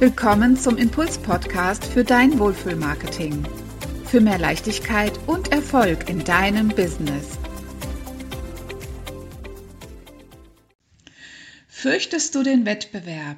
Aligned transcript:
Willkommen 0.00 0.56
zum 0.56 0.78
Impuls-Podcast 0.78 1.84
für 1.84 2.04
dein 2.04 2.38
Wohlfühlmarketing. 2.38 3.44
Für 4.06 4.22
mehr 4.22 4.38
Leichtigkeit 4.38 5.12
und 5.26 5.52
Erfolg 5.52 6.08
in 6.08 6.24
deinem 6.24 6.68
Business. 6.68 7.38
Fürchtest 11.68 12.34
du 12.34 12.42
den 12.42 12.64
Wettbewerb? 12.64 13.36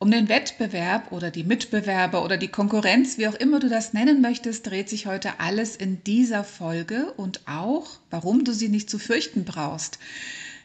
Um 0.00 0.10
den 0.10 0.28
Wettbewerb 0.28 1.12
oder 1.12 1.30
die 1.30 1.44
Mitbewerber 1.44 2.24
oder 2.24 2.38
die 2.38 2.48
Konkurrenz, 2.48 3.16
wie 3.16 3.28
auch 3.28 3.36
immer 3.36 3.60
du 3.60 3.68
das 3.68 3.92
nennen 3.92 4.20
möchtest, 4.20 4.66
dreht 4.66 4.88
sich 4.88 5.06
heute 5.06 5.38
alles 5.38 5.76
in 5.76 6.02
dieser 6.02 6.42
Folge 6.42 7.12
und 7.18 7.42
auch, 7.46 7.86
warum 8.10 8.42
du 8.42 8.52
sie 8.52 8.68
nicht 8.68 8.90
zu 8.90 8.98
fürchten 8.98 9.44
brauchst. 9.44 10.00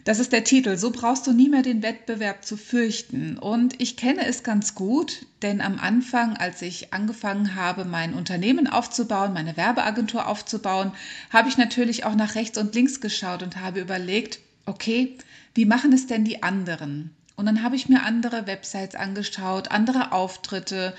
Das 0.05 0.19
ist 0.19 0.33
der 0.33 0.43
Titel. 0.43 0.77
So 0.77 0.91
brauchst 0.91 1.25
du 1.25 1.33
nie 1.33 1.49
mehr 1.49 1.63
den 1.63 1.81
Wettbewerb 1.81 2.45
zu 2.45 2.57
fürchten. 2.57 3.39
Und 3.39 3.81
ich 3.81 3.97
kenne 3.97 4.27
es 4.27 4.43
ganz 4.43 4.75
gut, 4.75 5.25
denn 5.41 5.61
am 5.61 5.79
Anfang, 5.79 6.37
als 6.37 6.61
ich 6.61 6.93
angefangen 6.93 7.55
habe, 7.55 7.85
mein 7.85 8.13
Unternehmen 8.13 8.67
aufzubauen, 8.67 9.33
meine 9.33 9.57
Werbeagentur 9.57 10.27
aufzubauen, 10.27 10.91
habe 11.31 11.49
ich 11.49 11.57
natürlich 11.57 12.05
auch 12.05 12.13
nach 12.13 12.35
rechts 12.35 12.59
und 12.59 12.75
links 12.75 13.01
geschaut 13.01 13.41
und 13.41 13.59
habe 13.59 13.79
überlegt, 13.79 14.37
okay, 14.67 15.17
wie 15.55 15.65
machen 15.65 15.91
es 15.91 16.05
denn 16.05 16.23
die 16.23 16.43
anderen? 16.43 17.09
Und 17.35 17.47
dann 17.47 17.63
habe 17.63 17.75
ich 17.75 17.89
mir 17.89 18.03
andere 18.03 18.45
Websites 18.45 18.93
angeschaut, 18.93 19.71
andere 19.71 20.11
Auftritte, 20.11 20.95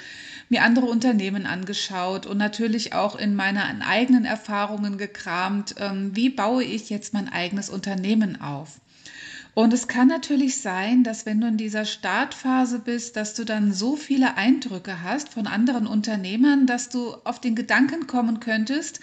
mir 0.49 0.65
andere 0.65 0.87
Unternehmen 0.87 1.47
angeschaut 1.47 2.27
und 2.27 2.39
natürlich 2.39 2.93
auch 2.93 3.15
in 3.15 3.37
meinen 3.37 3.83
eigenen 3.83 4.25
Erfahrungen 4.25 4.99
gekramt, 4.99 5.77
ähm, 5.79 6.11
wie 6.17 6.29
baue 6.29 6.65
ich 6.65 6.91
jetzt 6.91 7.15
mein 7.15 7.29
eigenes 7.29 7.71
Unternehmen 7.71 8.41
auf. 8.41 8.81
Und 9.57 9.73
es 9.73 9.89
kann 9.89 10.09
natürlich 10.09 10.61
sein, 10.61 11.03
dass 11.03 11.25
wenn 11.25 11.41
du 11.41 11.47
in 11.47 11.57
dieser 11.57 11.87
Startphase 11.87 12.79
bist, 12.79 13.17
dass 13.17 13.33
du 13.33 13.45
dann 13.45 13.73
so 13.73 13.97
viele 13.97 14.37
Eindrücke 14.37 15.03
hast 15.03 15.31
von 15.31 15.47
anderen 15.47 15.87
Unternehmern, 15.87 16.67
dass 16.67 16.91
du 16.91 17.15
auf 17.25 17.41
den 17.41 17.55
Gedanken 17.55 18.07
kommen 18.07 18.39
könntest, 18.39 19.01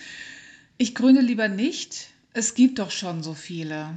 ich 0.77 0.93
grüne 0.93 1.21
lieber 1.21 1.47
nicht, 1.47 2.09
es 2.33 2.53
gibt 2.53 2.77
doch 2.77 2.91
schon 2.91 3.23
so 3.23 3.33
viele. 3.33 3.95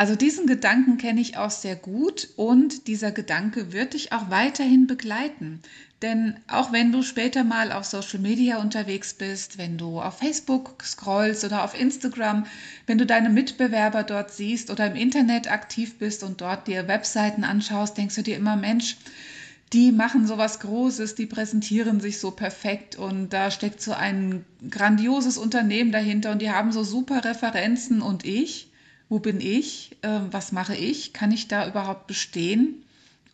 Also 0.00 0.16
diesen 0.16 0.46
Gedanken 0.46 0.96
kenne 0.96 1.20
ich 1.20 1.36
auch 1.36 1.50
sehr 1.50 1.76
gut 1.76 2.30
und 2.36 2.86
dieser 2.86 3.12
Gedanke 3.12 3.74
wird 3.74 3.92
dich 3.92 4.14
auch 4.14 4.30
weiterhin 4.30 4.86
begleiten. 4.86 5.60
Denn 6.00 6.36
auch 6.48 6.72
wenn 6.72 6.90
du 6.90 7.02
später 7.02 7.44
mal 7.44 7.70
auf 7.70 7.84
Social 7.84 8.18
Media 8.18 8.62
unterwegs 8.62 9.12
bist, 9.12 9.58
wenn 9.58 9.76
du 9.76 10.00
auf 10.00 10.16
Facebook 10.16 10.82
scrollst 10.82 11.44
oder 11.44 11.64
auf 11.64 11.78
Instagram, 11.78 12.46
wenn 12.86 12.96
du 12.96 13.04
deine 13.04 13.28
Mitbewerber 13.28 14.02
dort 14.02 14.30
siehst 14.30 14.70
oder 14.70 14.86
im 14.86 14.96
Internet 14.96 15.52
aktiv 15.52 15.98
bist 15.98 16.22
und 16.22 16.40
dort 16.40 16.66
dir 16.66 16.88
Webseiten 16.88 17.44
anschaust, 17.44 17.98
denkst 17.98 18.14
du 18.14 18.22
dir 18.22 18.38
immer, 18.38 18.56
Mensch, 18.56 18.96
die 19.74 19.92
machen 19.92 20.26
so 20.26 20.38
was 20.38 20.60
Großes, 20.60 21.14
die 21.14 21.26
präsentieren 21.26 22.00
sich 22.00 22.20
so 22.20 22.30
perfekt 22.30 22.96
und 22.96 23.34
da 23.34 23.50
steckt 23.50 23.82
so 23.82 23.92
ein 23.92 24.46
grandioses 24.70 25.36
Unternehmen 25.36 25.92
dahinter 25.92 26.32
und 26.32 26.40
die 26.40 26.50
haben 26.50 26.72
so 26.72 26.84
super 26.84 27.22
Referenzen 27.22 28.00
und 28.00 28.24
ich, 28.24 28.69
wo 29.10 29.18
bin 29.18 29.40
ich, 29.42 29.98
äh, 30.00 30.20
was 30.30 30.52
mache 30.52 30.74
ich, 30.74 31.12
kann 31.12 31.32
ich 31.32 31.48
da 31.48 31.68
überhaupt 31.68 32.06
bestehen 32.06 32.82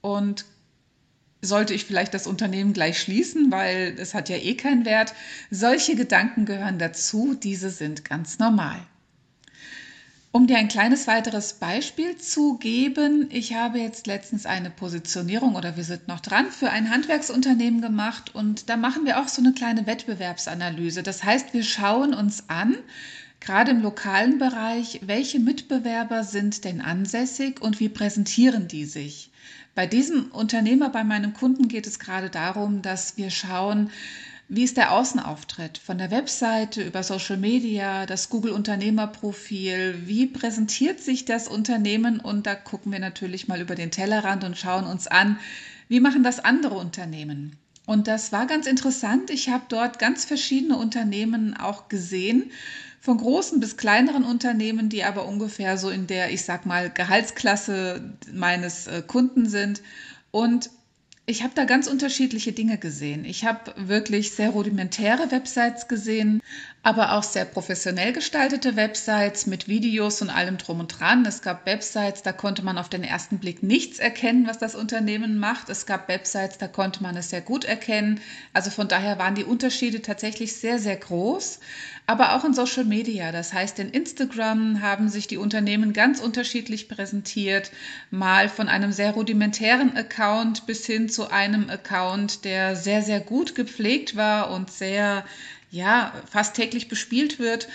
und 0.00 0.46
sollte 1.42 1.74
ich 1.74 1.84
vielleicht 1.84 2.14
das 2.14 2.26
Unternehmen 2.26 2.72
gleich 2.72 2.98
schließen, 2.98 3.52
weil 3.52 3.94
es 3.98 4.14
hat 4.14 4.28
ja 4.28 4.36
eh 4.36 4.54
keinen 4.54 4.84
Wert. 4.84 5.14
Solche 5.50 5.94
Gedanken 5.94 6.46
gehören 6.46 6.78
dazu, 6.78 7.36
diese 7.40 7.70
sind 7.70 8.04
ganz 8.04 8.38
normal. 8.38 8.80
Um 10.32 10.46
dir 10.46 10.58
ein 10.58 10.68
kleines 10.68 11.06
weiteres 11.06 11.54
Beispiel 11.54 12.16
zu 12.16 12.58
geben, 12.58 13.28
ich 13.30 13.54
habe 13.54 13.78
jetzt 13.78 14.06
letztens 14.06 14.44
eine 14.44 14.70
Positionierung 14.70 15.54
oder 15.54 15.76
wir 15.76 15.84
sind 15.84 16.08
noch 16.08 16.20
dran 16.20 16.50
für 16.50 16.70
ein 16.70 16.90
Handwerksunternehmen 16.90 17.80
gemacht 17.80 18.34
und 18.34 18.68
da 18.68 18.76
machen 18.76 19.06
wir 19.06 19.20
auch 19.20 19.28
so 19.28 19.40
eine 19.40 19.52
kleine 19.52 19.86
Wettbewerbsanalyse. 19.86 21.02
Das 21.02 21.22
heißt, 21.22 21.54
wir 21.54 21.62
schauen 21.62 22.12
uns 22.12 22.48
an, 22.48 22.76
gerade 23.40 23.70
im 23.70 23.82
lokalen 23.82 24.38
Bereich, 24.38 25.00
welche 25.04 25.38
Mitbewerber 25.38 26.24
sind 26.24 26.64
denn 26.64 26.80
ansässig 26.80 27.60
und 27.60 27.80
wie 27.80 27.88
präsentieren 27.88 28.68
die 28.68 28.84
sich. 28.84 29.30
Bei 29.74 29.86
diesem 29.86 30.30
Unternehmer, 30.32 30.88
bei 30.88 31.04
meinem 31.04 31.34
Kunden 31.34 31.68
geht 31.68 31.86
es 31.86 31.98
gerade 31.98 32.30
darum, 32.30 32.82
dass 32.82 33.16
wir 33.16 33.30
schauen, 33.30 33.90
wie 34.48 34.62
ist 34.62 34.76
der 34.76 34.92
Außenauftritt 34.92 35.76
von 35.76 35.98
der 35.98 36.10
Webseite 36.12 36.82
über 36.82 37.02
Social 37.02 37.36
Media, 37.36 38.06
das 38.06 38.28
Google 38.30 38.52
Unternehmerprofil, 38.52 40.02
wie 40.06 40.26
präsentiert 40.26 41.00
sich 41.00 41.24
das 41.24 41.48
Unternehmen 41.48 42.20
und 42.20 42.46
da 42.46 42.54
gucken 42.54 42.92
wir 42.92 43.00
natürlich 43.00 43.48
mal 43.48 43.60
über 43.60 43.74
den 43.74 43.90
Tellerrand 43.90 44.44
und 44.44 44.56
schauen 44.56 44.86
uns 44.86 45.08
an, 45.08 45.38
wie 45.88 46.00
machen 46.00 46.22
das 46.22 46.38
andere 46.38 46.76
Unternehmen. 46.76 47.56
Und 47.86 48.08
das 48.08 48.32
war 48.32 48.46
ganz 48.46 48.66
interessant. 48.66 49.30
Ich 49.30 49.48
habe 49.48 49.64
dort 49.68 49.98
ganz 49.98 50.24
verschiedene 50.24 50.76
Unternehmen 50.76 51.56
auch 51.56 51.88
gesehen 51.88 52.50
von 53.06 53.18
großen 53.18 53.60
bis 53.60 53.76
kleineren 53.76 54.24
Unternehmen, 54.24 54.88
die 54.88 55.04
aber 55.04 55.26
ungefähr 55.26 55.78
so 55.78 55.90
in 55.90 56.08
der, 56.08 56.32
ich 56.32 56.44
sag 56.44 56.66
mal, 56.66 56.90
Gehaltsklasse 56.90 58.16
meines 58.32 58.88
äh, 58.88 59.00
Kunden 59.06 59.48
sind. 59.48 59.80
Und 60.32 60.70
ich 61.28 61.42
habe 61.42 61.54
da 61.56 61.64
ganz 61.64 61.88
unterschiedliche 61.88 62.52
Dinge 62.52 62.78
gesehen. 62.78 63.24
Ich 63.24 63.44
habe 63.44 63.74
wirklich 63.76 64.30
sehr 64.30 64.50
rudimentäre 64.50 65.28
Websites 65.32 65.88
gesehen, 65.88 66.40
aber 66.84 67.14
auch 67.14 67.24
sehr 67.24 67.44
professionell 67.44 68.12
gestaltete 68.12 68.76
Websites 68.76 69.46
mit 69.46 69.66
Videos 69.66 70.22
und 70.22 70.30
allem 70.30 70.56
drum 70.56 70.78
und 70.78 71.00
dran. 71.00 71.26
Es 71.26 71.42
gab 71.42 71.66
Websites, 71.66 72.22
da 72.22 72.30
konnte 72.30 72.64
man 72.64 72.78
auf 72.78 72.88
den 72.88 73.02
ersten 73.02 73.38
Blick 73.38 73.64
nichts 73.64 73.98
erkennen, 73.98 74.46
was 74.46 74.58
das 74.58 74.76
Unternehmen 74.76 75.36
macht. 75.40 75.68
Es 75.68 75.84
gab 75.84 76.06
Websites, 76.06 76.58
da 76.58 76.68
konnte 76.68 77.02
man 77.02 77.16
es 77.16 77.30
sehr 77.30 77.40
gut 77.40 77.64
erkennen. 77.64 78.20
Also 78.52 78.70
von 78.70 78.86
daher 78.86 79.18
waren 79.18 79.34
die 79.34 79.42
Unterschiede 79.42 80.02
tatsächlich 80.02 80.52
sehr, 80.52 80.78
sehr 80.78 80.96
groß. 80.96 81.58
Aber 82.06 82.36
auch 82.36 82.44
in 82.44 82.54
Social 82.54 82.84
Media, 82.84 83.32
das 83.32 83.52
heißt 83.52 83.80
in 83.80 83.90
Instagram 83.90 84.80
haben 84.80 85.08
sich 85.08 85.26
die 85.26 85.38
Unternehmen 85.38 85.92
ganz 85.92 86.20
unterschiedlich 86.20 86.88
präsentiert, 86.88 87.72
mal 88.12 88.48
von 88.48 88.68
einem 88.68 88.92
sehr 88.92 89.10
rudimentären 89.10 89.96
Account 89.96 90.66
bis 90.66 90.86
hin 90.86 91.08
zu 91.16 91.30
einem 91.30 91.70
Account, 91.70 92.44
der 92.44 92.76
sehr, 92.76 93.02
sehr 93.02 93.20
gut 93.20 93.54
gepflegt 93.54 94.16
war 94.16 94.50
und 94.50 94.70
sehr 94.70 95.24
ja, 95.70 96.12
fast 96.30 96.54
täglich 96.54 96.88
bespielt 96.88 97.38
wird. 97.38 97.68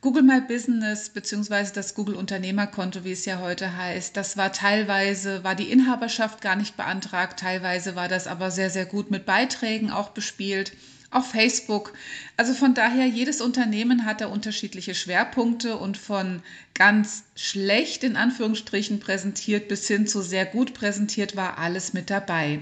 Google 0.00 0.22
My 0.22 0.40
Business 0.40 1.08
beziehungsweise 1.08 1.72
das 1.72 1.94
Google 1.94 2.14
Unternehmerkonto, 2.14 3.02
wie 3.02 3.10
es 3.10 3.24
ja 3.24 3.40
heute 3.40 3.76
heißt, 3.76 4.16
das 4.16 4.36
war 4.36 4.52
teilweise, 4.52 5.42
war 5.42 5.56
die 5.56 5.72
Inhaberschaft 5.72 6.40
gar 6.40 6.54
nicht 6.54 6.76
beantragt, 6.76 7.40
teilweise 7.40 7.96
war 7.96 8.06
das 8.06 8.28
aber 8.28 8.52
sehr, 8.52 8.70
sehr 8.70 8.86
gut 8.86 9.10
mit 9.10 9.26
Beiträgen 9.26 9.90
auch 9.90 10.10
bespielt. 10.10 10.72
Auf 11.10 11.30
Facebook. 11.30 11.94
Also 12.36 12.52
von 12.52 12.74
daher, 12.74 13.06
jedes 13.06 13.40
Unternehmen 13.40 14.04
hat 14.04 14.20
da 14.20 14.26
unterschiedliche 14.26 14.94
Schwerpunkte 14.94 15.78
und 15.78 15.96
von 15.96 16.42
ganz 16.74 17.24
schlecht 17.34 18.04
in 18.04 18.16
Anführungsstrichen 18.16 19.00
präsentiert 19.00 19.68
bis 19.68 19.88
hin 19.88 20.06
zu 20.06 20.20
sehr 20.20 20.44
gut 20.44 20.74
präsentiert 20.74 21.34
war 21.34 21.56
alles 21.56 21.94
mit 21.94 22.10
dabei. 22.10 22.60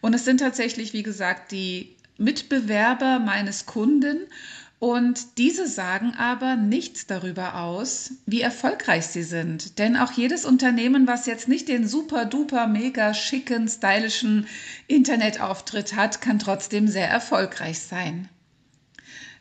Und 0.00 0.14
es 0.14 0.24
sind 0.24 0.38
tatsächlich, 0.38 0.94
wie 0.94 1.02
gesagt, 1.02 1.52
die 1.52 1.94
Mitbewerber 2.16 3.18
meines 3.18 3.66
Kunden 3.66 4.20
und 4.84 5.38
diese 5.38 5.66
sagen 5.66 6.12
aber 6.14 6.56
nichts 6.56 7.06
darüber 7.06 7.54
aus, 7.54 8.10
wie 8.26 8.42
erfolgreich 8.42 9.06
sie 9.06 9.22
sind. 9.22 9.78
Denn 9.78 9.96
auch 9.96 10.12
jedes 10.12 10.44
Unternehmen, 10.44 11.06
was 11.06 11.24
jetzt 11.24 11.48
nicht 11.48 11.68
den 11.68 11.88
super 11.88 12.26
duper 12.26 12.66
mega 12.66 13.14
schicken, 13.14 13.66
stylischen 13.66 14.46
Internetauftritt 14.86 15.96
hat, 15.96 16.20
kann 16.20 16.38
trotzdem 16.38 16.86
sehr 16.86 17.08
erfolgreich 17.08 17.78
sein. 17.78 18.28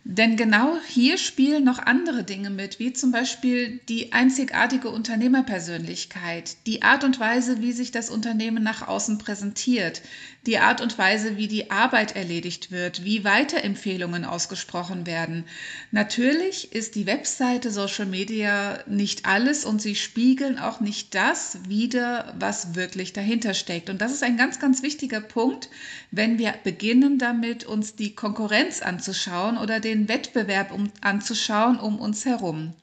Denn 0.05 0.35
genau 0.35 0.77
hier 0.85 1.17
spielen 1.17 1.63
noch 1.63 1.79
andere 1.79 2.25
Dinge 2.25 2.49
mit, 2.49 2.77
wie 2.77 2.91
zum 2.91 3.13
Beispiel 3.13 3.79
die 3.87 4.11
einzigartige 4.11 4.89
Unternehmerpersönlichkeit, 4.89 6.57
die 6.67 6.81
Art 6.81 7.05
und 7.05 7.21
Weise, 7.21 7.61
wie 7.61 7.71
sich 7.71 7.91
das 7.91 8.09
Unternehmen 8.09 8.63
nach 8.63 8.85
außen 8.85 9.17
präsentiert, 9.17 10.01
die 10.45 10.57
Art 10.57 10.81
und 10.81 10.97
Weise, 10.97 11.37
wie 11.37 11.47
die 11.47 11.71
Arbeit 11.71 12.17
erledigt 12.17 12.69
wird, 12.69 13.05
wie 13.05 13.23
Weiterempfehlungen 13.23 14.25
ausgesprochen 14.25 15.07
werden. 15.07 15.45
Natürlich 15.91 16.73
ist 16.73 16.95
die 16.95 17.05
Webseite 17.05 17.71
Social 17.71 18.05
Media 18.05 18.83
nicht 18.87 19.25
alles 19.25 19.63
und 19.63 19.81
sie 19.81 19.95
spiegeln 19.95 20.59
auch 20.59 20.81
nicht 20.81 21.15
das 21.15 21.59
wider, 21.69 22.35
was 22.37 22.75
wirklich 22.75 23.13
dahinter 23.13 23.53
steckt. 23.53 23.89
Und 23.89 24.01
das 24.01 24.11
ist 24.11 24.23
ein 24.23 24.35
ganz, 24.35 24.59
ganz 24.59 24.83
wichtiger 24.83 25.21
Punkt, 25.21 25.69
wenn 26.11 26.37
wir 26.37 26.53
beginnen 26.65 27.19
damit, 27.19 27.63
uns 27.63 27.95
die 27.95 28.13
Konkurrenz 28.15 28.81
anzuschauen 28.81 29.57
oder 29.57 29.79
den 29.79 29.92
Wettbewerb 30.07 30.71
um, 30.71 30.91
anzuschauen 31.01 31.79
um 31.79 31.99
uns 31.99 32.25
herum. 32.25 32.73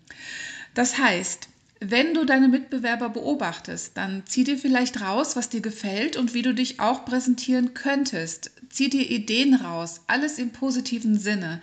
Das 0.75 0.99
heißt, 0.99 1.49
wenn 1.81 2.13
du 2.15 2.25
deine 2.25 2.49
Mitbewerber 2.49 3.09
beobachtest, 3.09 3.97
dann 3.97 4.23
zieh 4.27 4.45
dir 4.45 4.59
vielleicht 4.59 5.01
raus, 5.01 5.35
was 5.35 5.49
dir 5.49 5.63
gefällt 5.63 6.17
und 6.17 6.35
wie 6.35 6.43
du 6.43 6.53
dich 6.53 6.79
auch 6.79 7.05
präsentieren 7.07 7.73
könntest. 7.73 8.51
Zieh 8.69 8.91
dir 8.91 9.11
Ideen 9.11 9.55
raus, 9.55 10.03
alles 10.07 10.39
im 10.39 10.51
positiven 10.51 11.19
Sinne. 11.19 11.61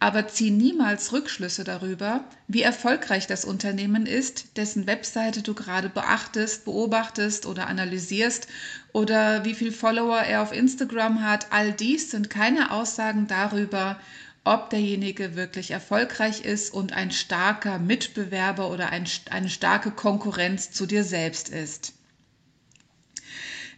aber 0.00 0.28
zieh 0.28 0.50
niemals 0.50 1.12
Rückschlüsse 1.12 1.64
darüber, 1.64 2.24
wie 2.46 2.62
erfolgreich 2.62 3.26
das 3.26 3.44
Unternehmen 3.44 4.06
ist, 4.06 4.56
dessen 4.56 4.86
Webseite 4.86 5.42
du 5.42 5.54
gerade 5.54 5.88
beachtest, 5.88 6.64
beobachtest 6.64 7.46
oder 7.46 7.66
analysierst 7.66 8.46
oder 8.92 9.44
wie 9.44 9.54
viele 9.54 9.72
Follower 9.72 10.20
er 10.20 10.42
auf 10.42 10.52
Instagram 10.52 11.24
hat. 11.24 11.48
All 11.50 11.72
dies 11.72 12.12
sind 12.12 12.30
keine 12.30 12.70
Aussagen 12.70 13.26
darüber, 13.26 13.98
ob 14.44 14.70
derjenige 14.70 15.36
wirklich 15.36 15.70
erfolgreich 15.70 16.44
ist 16.44 16.72
und 16.72 16.92
ein 16.92 17.10
starker 17.10 17.78
Mitbewerber 17.78 18.70
oder 18.70 18.90
ein, 18.90 19.06
eine 19.30 19.50
starke 19.50 19.90
Konkurrenz 19.90 20.70
zu 20.70 20.86
dir 20.86 21.04
selbst 21.04 21.48
ist. 21.48 21.92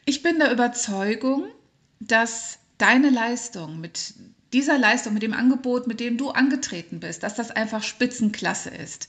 Ich 0.05 0.23
bin 0.23 0.39
der 0.39 0.53
Überzeugung, 0.53 1.47
dass 1.99 2.59
deine 2.79 3.11
Leistung 3.11 3.81
mit 3.81 4.15
dieser 4.53 4.79
Leistung, 4.79 5.15
mit 5.15 5.23
dem 5.23 5.35
Angebot, 5.35 5.87
mit 5.87 6.01
dem 6.01 6.17
du 6.17 6.31
angetreten 6.31 7.01
bist, 7.01 7.23
dass 7.23 7.35
das 7.35 7.51
einfach 7.51 7.83
Spitzenklasse 7.83 8.71
ist. 8.71 9.09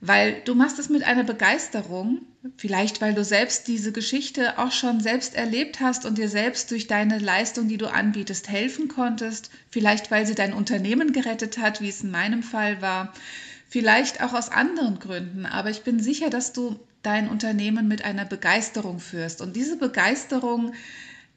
Weil 0.00 0.42
du 0.44 0.54
machst 0.54 0.78
es 0.78 0.88
mit 0.88 1.04
einer 1.04 1.24
Begeisterung, 1.24 2.20
vielleicht 2.58 3.00
weil 3.00 3.14
du 3.14 3.24
selbst 3.24 3.66
diese 3.66 3.92
Geschichte 3.92 4.58
auch 4.58 4.70
schon 4.70 5.00
selbst 5.00 5.34
erlebt 5.34 5.80
hast 5.80 6.04
und 6.04 6.18
dir 6.18 6.28
selbst 6.28 6.70
durch 6.70 6.86
deine 6.86 7.18
Leistung, 7.18 7.66
die 7.66 7.78
du 7.78 7.90
anbietest, 7.90 8.48
helfen 8.48 8.88
konntest, 8.88 9.50
vielleicht 9.70 10.10
weil 10.10 10.26
sie 10.26 10.34
dein 10.34 10.52
Unternehmen 10.52 11.12
gerettet 11.12 11.58
hat, 11.58 11.80
wie 11.80 11.88
es 11.88 12.02
in 12.02 12.10
meinem 12.10 12.42
Fall 12.42 12.82
war, 12.82 13.14
vielleicht 13.68 14.22
auch 14.22 14.34
aus 14.34 14.50
anderen 14.50 14.98
Gründen, 14.98 15.46
aber 15.46 15.70
ich 15.70 15.82
bin 15.82 15.98
sicher, 15.98 16.30
dass 16.30 16.52
du 16.52 16.78
dein 17.02 17.28
Unternehmen 17.28 17.88
mit 17.88 18.04
einer 18.04 18.24
Begeisterung 18.24 19.00
führst 19.00 19.40
und 19.40 19.56
diese 19.56 19.76
Begeisterung 19.76 20.72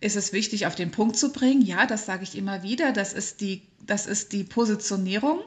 ist 0.01 0.15
es 0.15 0.31
wichtig, 0.31 0.65
auf 0.65 0.75
den 0.75 0.91
Punkt 0.91 1.17
zu 1.17 1.31
bringen. 1.31 1.61
Ja, 1.61 1.85
das 1.85 2.05
sage 2.05 2.23
ich 2.23 2.37
immer 2.37 2.63
wieder. 2.63 2.93
Das 2.93 3.11
ist 3.13 3.41
die, 3.41 3.63
das 3.85 4.05
ist 4.05 4.31
die 4.31 4.45
Positionierung. 4.45 5.41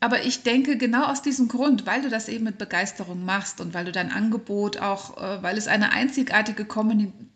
Aber 0.00 0.24
ich 0.24 0.42
denke, 0.44 0.76
genau 0.76 1.04
aus 1.06 1.22
diesem 1.22 1.48
Grund, 1.48 1.84
weil 1.84 2.02
du 2.02 2.08
das 2.08 2.28
eben 2.28 2.44
mit 2.44 2.58
Begeisterung 2.58 3.24
machst 3.24 3.60
und 3.60 3.74
weil 3.74 3.84
du 3.84 3.92
dein 3.92 4.12
Angebot 4.12 4.78
auch, 4.78 5.16
äh, 5.16 5.42
weil 5.42 5.58
es 5.58 5.66
eine 5.66 5.90
einzigartige 5.92 6.66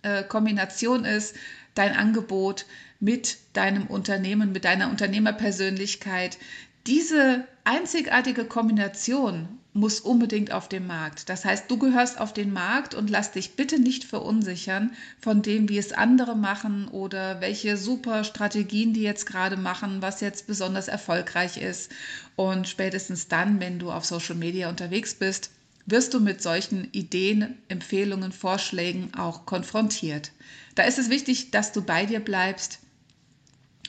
äh, 0.03 0.23
Kombination 0.23 1.05
ist, 1.05 1.35
dein 1.75 1.97
Angebot 1.97 2.67
mit 3.01 3.39
deinem 3.55 3.89
Unternehmen, 3.89 4.53
mit 4.53 4.65
deiner 4.65 4.91
Unternehmerpersönlichkeit, 4.91 6.39
diese 6.87 7.47
einzigartige 7.65 8.45
Kombination 8.45 9.61
muss 9.75 10.01
unbedingt 10.01 10.53
auf 10.53 10.69
den 10.69 10.87
Markt. 10.87 11.29
Das 11.29 11.45
heißt, 11.45 11.71
du 11.71 11.79
gehörst 11.79 12.21
auf 12.21 12.35
den 12.35 12.53
Markt 12.53 12.95
und 12.95 13.09
lass 13.09 13.33
dich 13.33 13.57
bitte 13.57 13.79
nicht 13.79 14.05
verunsichern 14.05 14.93
von 15.19 15.41
dem, 15.41 15.69
wie 15.69 15.79
es 15.79 15.93
andere 15.93 16.37
machen 16.37 16.89
oder 16.89 17.41
welche 17.41 17.77
super 17.79 18.25
Strategien 18.25 18.93
die 18.93 19.03
jetzt 19.03 19.25
gerade 19.25 19.57
machen, 19.57 20.03
was 20.03 20.21
jetzt 20.21 20.47
besonders 20.47 20.89
erfolgreich 20.89 21.57
ist. 21.57 21.91
Und 22.37 22.69
spätestens 22.69 23.29
dann, 23.29 23.61
wenn 23.61 23.79
du 23.79 23.91
auf 23.91 24.05
Social 24.05 24.37
Media 24.37 24.69
unterwegs 24.69 25.15
bist, 25.15 25.51
wirst 25.87 26.13
du 26.13 26.21
mit 26.21 26.43
solchen 26.43 26.93
Ideen, 26.93 27.57
Empfehlungen, 27.69 28.33
Vorschlägen 28.33 29.15
auch 29.15 29.47
konfrontiert. 29.47 30.33
Da 30.75 30.83
ist 30.85 30.99
es 30.99 31.11
wichtig, 31.11 31.51
dass 31.51 31.73
du 31.73 31.83
bei 31.83 32.07
dir 32.07 32.21
bleibst, 32.21 32.79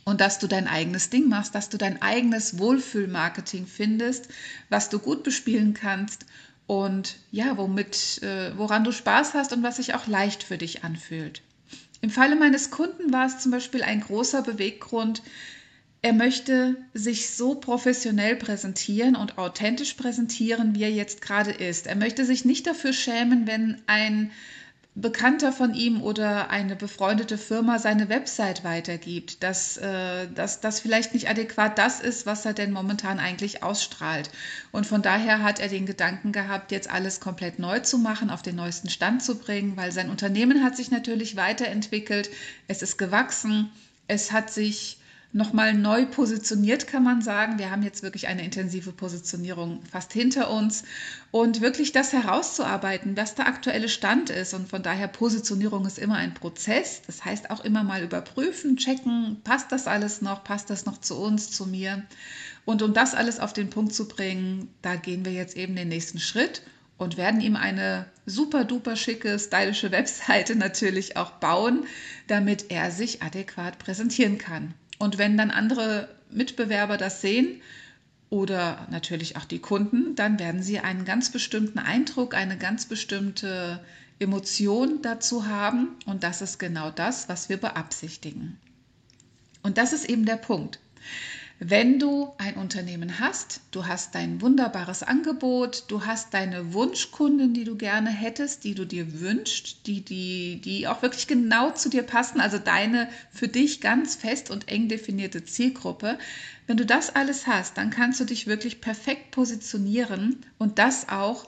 und 0.05 0.21
dass 0.21 0.39
du 0.39 0.47
dein 0.47 0.67
eigenes 0.67 1.09
Ding 1.09 1.29
machst, 1.29 1.55
dass 1.55 1.69
du 1.69 1.77
dein 1.77 2.01
eigenes 2.01 2.57
Wohlfühlmarketing 2.57 3.67
findest, 3.67 4.29
was 4.69 4.89
du 4.89 4.99
gut 4.99 5.23
bespielen 5.23 5.73
kannst 5.73 6.25
und 6.67 7.17
ja, 7.31 7.57
womit, 7.57 8.21
äh, 8.23 8.57
woran 8.57 8.83
du 8.83 8.91
Spaß 8.91 9.33
hast 9.33 9.53
und 9.53 9.63
was 9.63 9.77
sich 9.77 9.93
auch 9.93 10.07
leicht 10.07 10.43
für 10.43 10.57
dich 10.57 10.83
anfühlt. 10.83 11.41
Im 12.01 12.09
Falle 12.09 12.35
meines 12.35 12.69
Kunden 12.69 13.13
war 13.13 13.25
es 13.25 13.39
zum 13.39 13.51
Beispiel 13.51 13.81
ein 13.81 14.01
großer 14.01 14.41
Beweggrund, 14.41 15.21
er 16.03 16.11
möchte 16.11 16.75
sich 16.93 17.29
so 17.29 17.55
professionell 17.55 18.35
präsentieren 18.35 19.15
und 19.15 19.37
authentisch 19.37 19.93
präsentieren, 19.93 20.75
wie 20.75 20.83
er 20.83 20.91
jetzt 20.91 21.21
gerade 21.21 21.51
ist. 21.51 21.87
Er 21.87 21.95
möchte 21.95 22.25
sich 22.25 22.43
nicht 22.43 22.67
dafür 22.67 22.91
schämen, 22.91 23.47
wenn 23.47 23.81
ein 23.87 24.31
Bekannter 24.95 25.51
von 25.51 25.73
ihm 25.73 26.03
oder 26.03 26.51
eine 26.51 26.75
befreundete 26.75 27.39
Firma 27.39 27.79
seine 27.79 28.09
Website 28.09 28.63
weitergibt, 28.63 29.41
dass, 29.41 29.75
äh, 29.77 30.27
dass 30.27 30.61
das 30.61 30.79
vielleicht 30.79 31.15
nicht 31.15 31.27
adäquat 31.27 31.79
das 31.79 31.99
ist, 31.99 32.27
was 32.27 32.45
er 32.45 32.53
denn 32.53 32.71
momentan 32.71 33.19
eigentlich 33.19 33.63
ausstrahlt. 33.63 34.29
Und 34.71 34.85
von 34.85 35.01
daher 35.01 35.41
hat 35.41 35.59
er 35.59 35.67
den 35.67 35.87
Gedanken 35.87 36.31
gehabt, 36.31 36.71
jetzt 36.71 36.91
alles 36.91 37.19
komplett 37.19 37.57
neu 37.57 37.79
zu 37.79 37.97
machen, 37.97 38.29
auf 38.29 38.43
den 38.43 38.55
neuesten 38.55 38.89
Stand 38.91 39.23
zu 39.23 39.39
bringen, 39.39 39.77
weil 39.77 39.91
sein 39.91 40.11
Unternehmen 40.11 40.63
hat 40.63 40.77
sich 40.77 40.91
natürlich 40.91 41.35
weiterentwickelt, 41.35 42.29
es 42.67 42.83
ist 42.83 42.97
gewachsen, 42.99 43.71
es 44.07 44.31
hat 44.31 44.51
sich 44.51 44.99
nochmal 45.33 45.73
neu 45.73 46.05
positioniert, 46.05 46.85
kann 46.85 47.03
man 47.03 47.21
sagen. 47.21 47.57
Wir 47.57 47.71
haben 47.71 47.81
jetzt 47.81 48.03
wirklich 48.03 48.27
eine 48.27 48.45
intensive 48.45 48.91
Positionierung 48.91 49.81
fast 49.91 50.13
hinter 50.13 50.51
uns 50.51 50.83
und 51.31 51.59
wirklich 51.59 51.91
das 51.91 52.13
herauszuarbeiten, 52.13 53.17
was 53.17 53.33
der 53.33 53.47
aktuelle 53.47 53.89
Stand 53.89 54.29
ist. 54.29 54.53
Und 54.53 54.69
von 54.69 54.83
daher 54.83 55.07
Positionierung 55.07 55.85
ist 55.87 55.97
immer 55.97 56.15
ein 56.15 56.35
Prozess. 56.35 57.01
Das 57.07 57.25
heißt 57.25 57.49
auch 57.49 57.65
immer 57.65 57.83
mal 57.83 58.03
überprüfen, 58.03 58.77
checken, 58.77 59.41
passt 59.43 59.71
das 59.71 59.87
alles 59.87 60.21
noch, 60.21 60.43
passt 60.43 60.69
das 60.69 60.85
noch 60.85 61.01
zu 61.01 61.17
uns, 61.17 61.49
zu 61.49 61.65
mir. 61.65 62.03
Und 62.65 62.83
um 62.83 62.93
das 62.93 63.15
alles 63.15 63.39
auf 63.39 63.53
den 63.53 63.71
Punkt 63.71 63.93
zu 63.95 64.07
bringen, 64.07 64.69
da 64.83 64.95
gehen 64.95 65.25
wir 65.25 65.33
jetzt 65.33 65.57
eben 65.57 65.75
den 65.75 65.89
nächsten 65.89 66.19
Schritt 66.19 66.61
und 66.99 67.17
werden 67.17 67.41
ihm 67.41 67.55
eine 67.55 68.05
super 68.27 68.65
duper 68.65 68.95
schicke, 68.95 69.39
stylische 69.39 69.91
Webseite 69.91 70.55
natürlich 70.55 71.17
auch 71.17 71.31
bauen, 71.31 71.85
damit 72.27 72.69
er 72.69 72.91
sich 72.91 73.23
adäquat 73.23 73.79
präsentieren 73.79 74.37
kann. 74.37 74.75
Und 74.99 75.17
wenn 75.17 75.37
dann 75.37 75.51
andere 75.51 76.09
Mitbewerber 76.29 76.97
das 76.97 77.21
sehen 77.21 77.61
oder 78.29 78.87
natürlich 78.89 79.37
auch 79.37 79.45
die 79.45 79.59
Kunden, 79.59 80.15
dann 80.15 80.39
werden 80.39 80.63
sie 80.63 80.79
einen 80.79 81.05
ganz 81.05 81.31
bestimmten 81.31 81.79
Eindruck, 81.79 82.35
eine 82.35 82.57
ganz 82.57 82.85
bestimmte 82.85 83.79
Emotion 84.19 85.01
dazu 85.01 85.45
haben. 85.47 85.89
Und 86.05 86.23
das 86.23 86.41
ist 86.41 86.57
genau 86.57 86.91
das, 86.91 87.29
was 87.29 87.49
wir 87.49 87.57
beabsichtigen. 87.57 88.59
Und 89.61 89.77
das 89.77 89.93
ist 89.93 90.05
eben 90.09 90.25
der 90.25 90.37
Punkt. 90.37 90.79
Wenn 91.59 91.99
du 91.99 92.33
ein 92.39 92.55
Unternehmen 92.55 93.19
hast, 93.19 93.61
du 93.71 93.85
hast 93.85 94.15
dein 94.15 94.41
wunderbares 94.41 95.03
Angebot, 95.03 95.85
du 95.87 96.05
hast 96.05 96.33
deine 96.33 96.73
Wunschkunden, 96.73 97.53
die 97.53 97.63
du 97.63 97.77
gerne 97.77 98.09
hättest, 98.09 98.63
die 98.63 98.73
du 98.73 98.85
dir 98.85 99.21
wünschst, 99.21 99.85
die, 99.85 100.01
die, 100.01 100.59
die 100.61 100.87
auch 100.87 101.01
wirklich 101.03 101.27
genau 101.27 101.71
zu 101.71 101.89
dir 101.89 102.03
passen, 102.03 102.41
also 102.41 102.57
deine 102.57 103.07
für 103.31 103.47
dich 103.47 103.81
ganz 103.81 104.15
fest 104.15 104.49
und 104.49 104.67
eng 104.67 104.89
definierte 104.89 105.45
Zielgruppe. 105.45 106.17
Wenn 106.65 106.77
du 106.77 106.85
das 106.85 107.15
alles 107.15 107.45
hast, 107.45 107.77
dann 107.77 107.91
kannst 107.91 108.19
du 108.19 108.25
dich 108.25 108.47
wirklich 108.47 108.81
perfekt 108.81 109.31
positionieren 109.31 110.37
und 110.57 110.79
das 110.79 111.07
auch 111.07 111.45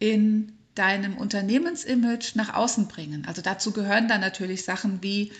in 0.00 0.52
deinem 0.74 1.16
Unternehmensimage 1.16 2.32
nach 2.34 2.54
außen 2.54 2.88
bringen. 2.88 3.24
Also 3.26 3.40
dazu 3.40 3.72
gehören 3.72 4.08
dann 4.08 4.20
natürlich 4.20 4.64
Sachen 4.64 5.02
wie 5.02 5.32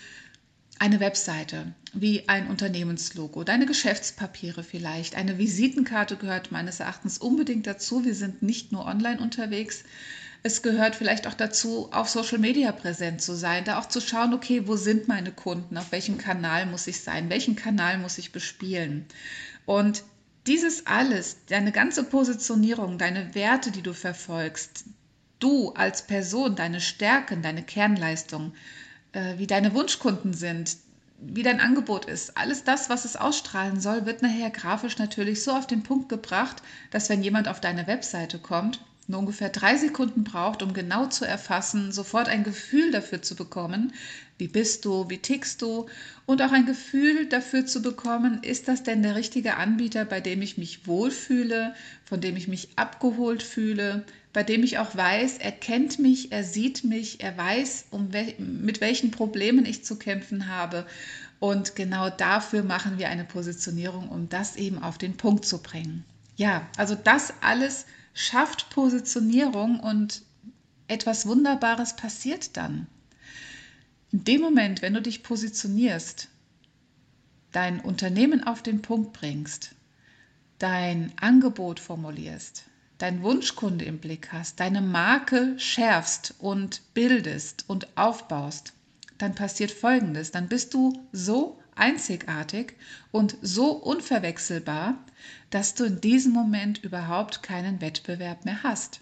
eine 0.78 1.00
Webseite, 1.00 1.72
wie 1.92 2.28
ein 2.28 2.48
Unternehmenslogo, 2.48 3.44
deine 3.44 3.66
Geschäftspapiere 3.66 4.64
vielleicht, 4.64 5.14
eine 5.14 5.38
Visitenkarte 5.38 6.16
gehört 6.16 6.52
meines 6.52 6.80
Erachtens 6.80 7.18
unbedingt 7.18 7.66
dazu. 7.66 8.04
Wir 8.04 8.14
sind 8.14 8.42
nicht 8.42 8.72
nur 8.72 8.84
online 8.84 9.20
unterwegs. 9.20 9.84
Es 10.42 10.62
gehört 10.62 10.96
vielleicht 10.96 11.26
auch 11.26 11.34
dazu, 11.34 11.88
auf 11.92 12.10
Social 12.10 12.38
Media 12.38 12.70
präsent 12.72 13.22
zu 13.22 13.34
sein, 13.34 13.64
da 13.64 13.78
auch 13.78 13.86
zu 13.86 14.00
schauen, 14.00 14.34
okay, 14.34 14.66
wo 14.66 14.76
sind 14.76 15.08
meine 15.08 15.32
Kunden, 15.32 15.78
auf 15.78 15.90
welchem 15.92 16.18
Kanal 16.18 16.66
muss 16.66 16.86
ich 16.86 17.00
sein, 17.00 17.30
welchen 17.30 17.56
Kanal 17.56 17.98
muss 17.98 18.18
ich 18.18 18.32
bespielen. 18.32 19.06
Und 19.64 20.02
dieses 20.46 20.86
alles, 20.86 21.38
deine 21.46 21.72
ganze 21.72 22.04
Positionierung, 22.04 22.98
deine 22.98 23.34
Werte, 23.34 23.70
die 23.70 23.80
du 23.80 23.94
verfolgst, 23.94 24.84
du 25.38 25.70
als 25.70 26.06
Person, 26.06 26.56
deine 26.56 26.80
Stärken, 26.80 27.40
deine 27.40 27.62
Kernleistung, 27.62 28.52
wie 29.36 29.46
deine 29.46 29.74
Wunschkunden 29.74 30.34
sind, 30.34 30.76
wie 31.18 31.42
dein 31.42 31.60
Angebot 31.60 32.04
ist. 32.06 32.36
Alles 32.36 32.64
das, 32.64 32.90
was 32.90 33.04
es 33.04 33.16
ausstrahlen 33.16 33.80
soll, 33.80 34.06
wird 34.06 34.22
nachher 34.22 34.50
grafisch 34.50 34.98
natürlich 34.98 35.42
so 35.42 35.52
auf 35.52 35.66
den 35.66 35.82
Punkt 35.82 36.08
gebracht, 36.08 36.62
dass 36.90 37.08
wenn 37.08 37.22
jemand 37.22 37.48
auf 37.48 37.60
deine 37.60 37.86
Webseite 37.86 38.38
kommt, 38.38 38.80
nur 39.08 39.20
ungefähr 39.20 39.50
drei 39.50 39.76
Sekunden 39.76 40.24
braucht, 40.24 40.62
um 40.62 40.72
genau 40.72 41.06
zu 41.06 41.24
erfassen, 41.24 41.92
sofort 41.92 42.28
ein 42.28 42.44
Gefühl 42.44 42.90
dafür 42.90 43.22
zu 43.22 43.36
bekommen, 43.36 43.92
wie 44.38 44.48
bist 44.48 44.84
du, 44.84 45.08
wie 45.08 45.18
tickst 45.18 45.62
du 45.62 45.86
und 46.26 46.42
auch 46.42 46.52
ein 46.52 46.66
Gefühl 46.66 47.26
dafür 47.26 47.66
zu 47.66 47.82
bekommen, 47.82 48.42
ist 48.42 48.68
das 48.68 48.82
denn 48.82 49.02
der 49.02 49.14
richtige 49.14 49.56
Anbieter, 49.56 50.04
bei 50.04 50.20
dem 50.20 50.42
ich 50.42 50.58
mich 50.58 50.86
wohlfühle, 50.86 51.74
von 52.04 52.20
dem 52.20 52.36
ich 52.36 52.48
mich 52.48 52.70
abgeholt 52.76 53.42
fühle, 53.42 54.04
bei 54.32 54.42
dem 54.42 54.64
ich 54.64 54.78
auch 54.78 54.96
weiß, 54.96 55.38
er 55.38 55.52
kennt 55.52 56.00
mich, 56.00 56.32
er 56.32 56.42
sieht 56.42 56.82
mich, 56.82 57.22
er 57.22 57.38
weiß, 57.38 57.86
um 57.90 58.12
wel 58.12 58.34
mit 58.38 58.80
welchen 58.80 59.12
Problemen 59.12 59.64
ich 59.64 59.84
zu 59.84 59.96
kämpfen 59.96 60.48
habe. 60.48 60.86
Und 61.38 61.76
genau 61.76 62.10
dafür 62.10 62.64
machen 62.64 62.98
wir 62.98 63.08
eine 63.08 63.24
Positionierung, 63.24 64.08
um 64.08 64.28
das 64.28 64.56
eben 64.56 64.82
auf 64.82 64.98
den 64.98 65.16
Punkt 65.16 65.44
zu 65.44 65.62
bringen. 65.62 66.04
Ja, 66.36 66.66
also 66.76 66.96
das 66.96 67.32
alles 67.42 67.86
schafft 68.14 68.70
Positionierung 68.70 69.80
und 69.80 70.22
etwas 70.88 71.26
Wunderbares 71.26 71.96
passiert 71.96 72.56
dann. 72.56 72.86
In 74.12 74.24
dem 74.24 74.40
Moment, 74.40 74.80
wenn 74.80 74.94
du 74.94 75.02
dich 75.02 75.22
positionierst, 75.22 76.28
dein 77.52 77.80
Unternehmen 77.80 78.44
auf 78.44 78.62
den 78.62 78.80
Punkt 78.80 79.12
bringst, 79.12 79.74
dein 80.58 81.12
Angebot 81.20 81.80
formulierst, 81.80 82.64
dein 82.98 83.22
Wunschkunde 83.22 83.84
im 83.84 83.98
Blick 83.98 84.32
hast, 84.32 84.60
deine 84.60 84.80
Marke 84.80 85.58
schärfst 85.58 86.34
und 86.38 86.94
bildest 86.94 87.64
und 87.68 87.96
aufbaust, 87.96 88.72
dann 89.18 89.34
passiert 89.34 89.70
Folgendes. 89.70 90.30
Dann 90.30 90.48
bist 90.48 90.74
du 90.74 91.06
so 91.12 91.58
einzigartig 91.76 92.74
und 93.10 93.36
so 93.42 93.72
unverwechselbar, 93.72 94.98
dass 95.50 95.74
du 95.74 95.84
in 95.84 96.00
diesem 96.00 96.32
Moment 96.32 96.82
überhaupt 96.82 97.42
keinen 97.42 97.80
Wettbewerb 97.80 98.44
mehr 98.44 98.62
hast. 98.62 99.00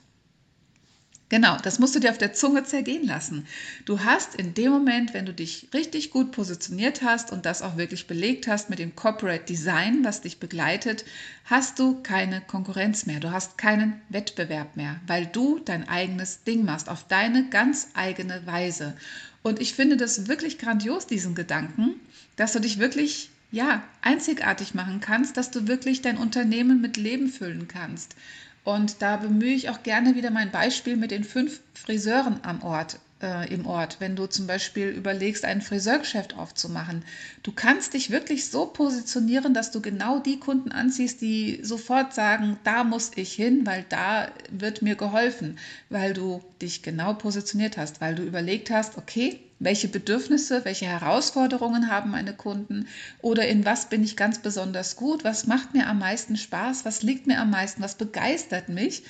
Genau, 1.33 1.57
das 1.63 1.79
musst 1.79 1.95
du 1.95 1.99
dir 1.99 2.11
auf 2.11 2.19
der 2.19 2.35
Zunge 2.35 2.63
zergehen 2.65 3.07
lassen. 3.07 3.47
Du 3.87 4.01
hast 4.01 4.35
in 4.35 4.53
dem 4.53 4.71
Moment, 4.71 5.15
wenn 5.15 5.25
du 5.25 5.33
dich 5.33 5.67
richtig 5.73 6.11
gut 6.11 6.31
positioniert 6.31 7.01
hast 7.01 7.33
und 7.33 7.47
das 7.47 7.63
auch 7.63 7.79
wirklich 7.79 8.07
belegt 8.07 8.47
hast 8.47 8.69
mit 8.69 8.79
dem 8.79 8.95
Corporate 8.95 9.47
Design, 9.47 10.05
was 10.05 10.21
dich 10.21 10.41
begleitet, 10.41 11.07
hast 11.47 11.79
du 11.79 12.03
keine 12.03 12.43
Konkurrenz 12.43 13.07
mehr. 13.07 13.19
Du 13.19 13.31
hast 13.31 13.57
keinen 13.57 14.03
Wettbewerb 14.11 14.77
mehr, 14.77 15.01
weil 15.07 15.25
du 15.25 15.59
dein 15.59 15.89
eigenes 15.89 16.45
Ding 16.45 16.67
machst, 16.67 16.91
auf 16.91 17.09
deine 17.09 17.49
ganz 17.49 17.89
eigene 17.95 18.47
Weise. 18.47 18.95
Und 19.43 19.59
ich 19.59 19.73
finde 19.73 19.97
das 19.97 20.29
wirklich 20.29 20.59
grandios, 20.59 21.07
diesen 21.07 21.35
Gedanken, 21.35 21.99
dass 22.37 22.53
du 22.53 22.61
dich 22.61 22.79
wirklich 22.79 23.31
ja, 23.51 23.83
einzigartig 24.01 24.75
machen 24.75 25.01
kannst, 25.01 25.37
dass 25.37 25.51
du 25.51 25.69
wirklich 25.69 26.01
dein 26.01 26.17
Unternehmen 26.17 26.81
mit 26.81 26.97
Leben 26.97 27.29
füllen 27.29 27.69
kannst. 27.69 28.17
Und 28.65 29.03
da 29.03 29.17
bemühe 29.17 29.55
ich 29.55 29.69
auch 29.69 29.83
gerne 29.83 30.15
wieder 30.15 30.31
mein 30.31 30.51
Beispiel 30.51 30.97
mit 30.97 31.11
den 31.11 31.25
fünf 31.25 31.61
Friseuren 31.75 32.41
am 32.45 32.63
Ort 32.63 32.99
äh, 33.23 33.53
im 33.53 33.67
Ort, 33.67 33.97
wenn 34.01 34.17
du 34.17 34.27
zum 34.27 34.47
Beispiel 34.47 34.89
überlegst, 34.89 35.45
ein 35.45 35.63
Friseurgeschäft 35.63 36.37
aufzumachen. 36.37 37.05
Du 37.43 37.53
kannst 37.53 37.95
dich 37.95 38.11
wirklich 38.11 38.51
so 38.51 38.67
positionieren, 38.67 39.55
dass 39.55 39.71
du 39.71 39.81
genau 39.81 40.19
die 40.19 40.39
Kunden 40.39 40.73
anziehst, 40.73 41.21
die 41.21 41.61
sofort 41.63 42.15
sagen, 42.15 42.59
da 42.65 42.85
muss 42.85 43.13
ich 43.15 43.33
hin, 43.33 43.67
weil 43.67 43.85
da 43.89 44.29
wird 44.51 44.83
mir 44.83 44.97
geholfen, 44.97 45.59
weil 45.89 46.13
du 46.13 46.43
dich 46.61 46.83
genau 46.83 47.15
positioniert 47.15 47.77
hast, 47.77 48.01
weil 48.01 48.15
du 48.15 48.23
überlegt 48.23 48.71
hast, 48.71 48.99
okay, 48.99 49.41
welche 49.63 49.89
Bedürfnisse, 49.89 50.65
welche 50.65 50.87
Herausforderungen 50.87 51.89
haben 51.89 52.11
meine 52.11 52.35
Kunden 52.35 52.89
oder 53.21 53.47
in 53.47 53.65
was 53.65 53.89
bin 53.89 54.03
ich 54.03 54.17
ganz 54.17 54.41
besonders 54.41 54.97
gut, 54.97 55.23
was 55.23 55.47
macht 55.47 55.73
mir 55.73 55.87
am 55.87 56.01
meisten 56.01 56.37
Spaß, 56.37 56.85
was 56.85 57.03
liegt 57.03 57.27
mir 57.27 57.41
am 57.41 57.51
meisten, 57.51 57.81
was 57.81 57.95
begeistert 57.95 58.69
mich 58.69 59.05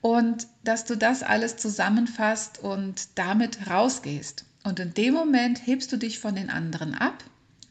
und 0.00 0.46
dass 0.62 0.84
du 0.84 0.96
das 0.96 1.22
alles 1.22 1.56
zusammenfasst 1.56 2.58
und 2.58 3.18
damit 3.18 3.68
rausgehst. 3.68 4.44
Und 4.62 4.78
in 4.78 4.94
dem 4.94 5.14
Moment 5.14 5.66
hebst 5.66 5.90
du 5.90 5.96
dich 5.96 6.20
von 6.20 6.34
den 6.34 6.50
anderen 6.50 6.94
ab. 6.94 7.24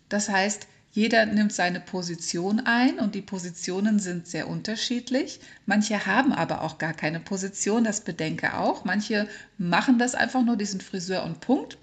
Das 0.10 0.28
heißt, 0.28 0.68
jeder 0.92 1.26
nimmt 1.28 1.54
seine 1.54 1.80
Position 1.80 2.60
ein 2.62 2.98
und 2.98 3.14
die 3.14 3.22
Positionen 3.22 4.00
sind 4.00 4.28
sehr 4.28 4.50
unterschiedlich. 4.50 5.40
Manche 5.68 6.08
haben 6.08 6.34
aber 6.34 6.64
auch 6.64 6.80
gar 6.80 6.94
keine 6.94 7.20
Position, 7.20 7.84
das 7.84 8.02
bedenke 8.02 8.58
auch. 8.58 8.86
Manche 8.86 9.28
machen 9.58 10.00
das 10.00 10.16
einfach 10.16 10.44
nur, 10.44 10.58
diesen 10.58 10.82
Friseur 10.82 11.24
und 11.24 11.42
Punkt. 11.42 11.78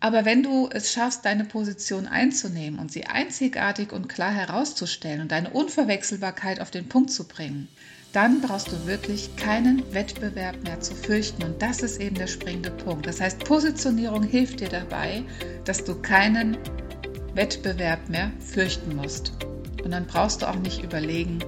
Aber 0.00 0.24
wenn 0.24 0.42
du 0.42 0.68
es 0.68 0.92
schaffst, 0.92 1.24
deine 1.24 1.44
Position 1.44 2.08
einzunehmen 2.08 2.80
und 2.80 2.90
sie 2.90 3.06
einzigartig 3.06 3.92
und 3.92 4.08
klar 4.08 4.32
herauszustellen 4.32 5.20
und 5.20 5.30
deine 5.30 5.50
Unverwechselbarkeit 5.50 6.60
auf 6.60 6.72
den 6.72 6.88
Punkt 6.88 7.12
zu 7.12 7.28
bringen, 7.28 7.68
dann 8.12 8.40
brauchst 8.40 8.72
du 8.72 8.86
wirklich 8.86 9.36
keinen 9.36 9.94
Wettbewerb 9.94 10.62
mehr 10.64 10.80
zu 10.80 10.94
fürchten. 10.94 11.44
Und 11.44 11.62
das 11.62 11.82
ist 11.82 12.00
eben 12.00 12.16
der 12.16 12.26
springende 12.26 12.72
Punkt. 12.72 13.06
Das 13.06 13.20
heißt, 13.20 13.44
Positionierung 13.44 14.24
hilft 14.24 14.60
dir 14.60 14.68
dabei, 14.68 15.22
dass 15.64 15.84
du 15.84 15.94
keinen 15.94 16.58
Wettbewerb 17.34 18.08
mehr 18.08 18.32
fürchten 18.40 18.96
musst. 18.96 19.32
Und 19.84 19.92
dann 19.92 20.06
brauchst 20.06 20.42
du 20.42 20.48
auch 20.48 20.58
nicht 20.58 20.82
überlegen, 20.82 21.38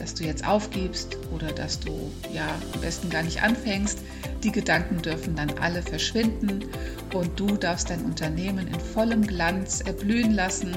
dass 0.00 0.14
du 0.14 0.24
jetzt 0.24 0.46
aufgibst 0.46 1.16
oder 1.32 1.52
dass 1.52 1.78
du 1.80 2.10
ja 2.32 2.46
am 2.74 2.80
besten 2.80 3.10
gar 3.10 3.22
nicht 3.22 3.42
anfängst. 3.42 3.98
Die 4.42 4.50
Gedanken 4.50 5.02
dürfen 5.02 5.36
dann 5.36 5.50
alle 5.58 5.82
verschwinden 5.82 6.64
und 7.12 7.38
du 7.38 7.56
darfst 7.56 7.90
dein 7.90 8.04
Unternehmen 8.04 8.66
in 8.66 8.80
vollem 8.80 9.26
Glanz 9.26 9.82
erblühen 9.82 10.32
lassen 10.32 10.76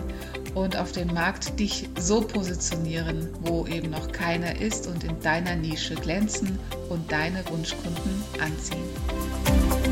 und 0.53 0.75
auf 0.75 0.91
dem 0.91 1.13
Markt 1.13 1.59
dich 1.59 1.89
so 1.97 2.21
positionieren, 2.21 3.29
wo 3.41 3.65
eben 3.65 3.89
noch 3.89 4.11
keiner 4.11 4.59
ist 4.59 4.87
und 4.87 5.03
in 5.03 5.19
deiner 5.21 5.55
Nische 5.55 5.95
glänzen 5.95 6.59
und 6.89 7.11
deine 7.11 7.43
Wunschkunden 7.49 8.23
anziehen. 8.39 9.82